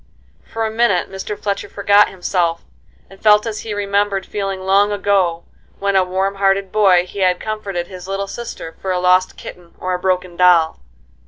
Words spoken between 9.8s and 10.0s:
a